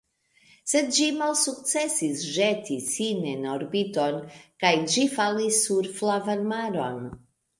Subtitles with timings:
[0.71, 4.17] Sed ĝi malsukcesis ĵeti sin en orbiton,
[4.65, 7.07] kaj ĝi falis sur Flavan Maron.